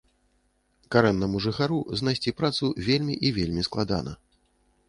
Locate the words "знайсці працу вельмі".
2.01-3.19